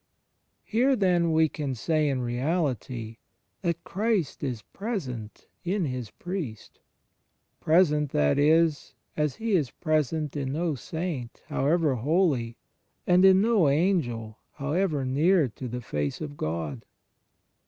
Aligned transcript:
Here, 0.63 0.95
then, 0.95 1.31
we 1.31 1.47
can 1.47 1.75
say 1.75 2.09
in 2.09 2.21
reahty, 2.21 3.17
that 3.61 3.83
Christ 3.83 4.43
is 4.43 4.63
present 4.63 5.45
in 5.63 5.85
His 5.85 6.09
Priest— 6.09 6.79
present, 7.61 8.09
that 8.09 8.39
is, 8.39 8.95
as 9.15 9.35
He 9.35 9.51
is 9.51 9.69
present 9.69 10.35
in 10.35 10.53
no 10.53 10.73
saint, 10.73 11.43
however 11.49 11.93
holy, 11.93 12.57
and 13.05 13.23
in 13.23 13.43
no 13.43 13.69
angel, 13.69 14.39
however 14.53 15.05
near 15.05 15.47
to 15.49 15.67
the 15.67 15.81
Face 15.81 16.19
of 16.19 16.35
God. 16.35 16.83